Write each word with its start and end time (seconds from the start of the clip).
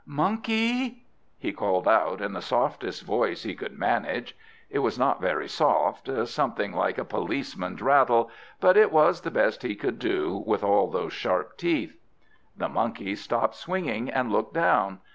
"Monkey!" 0.03 1.03
he 1.37 1.53
called 1.53 1.87
out, 1.87 2.21
in 2.21 2.33
the 2.33 2.41
softest 2.41 3.03
voice 3.03 3.43
he 3.43 3.53
could 3.53 3.77
manage. 3.77 4.35
It 4.67 4.79
was 4.79 4.97
not 4.97 5.21
very 5.21 5.47
soft, 5.47 6.09
something 6.27 6.73
like 6.73 6.97
a 6.97 7.05
policeman's 7.05 7.83
rattle; 7.83 8.31
but 8.59 8.77
it 8.77 8.91
was 8.91 9.21
the 9.21 9.29
best 9.29 9.61
he 9.61 9.75
could 9.75 9.99
do, 9.99 10.41
with 10.47 10.63
all 10.63 10.87
those 10.89 11.13
sharp 11.13 11.55
teeth. 11.55 11.99
The 12.57 12.67
Monkey 12.67 13.13
stopped 13.15 13.53
swinging, 13.53 14.09
and 14.09 14.31
looked 14.31 14.55
down. 14.55 15.01